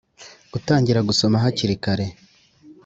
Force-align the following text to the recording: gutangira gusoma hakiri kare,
gutangira 0.53 0.99
gusoma 1.09 1.43
hakiri 1.43 1.75
kare, 1.83 2.07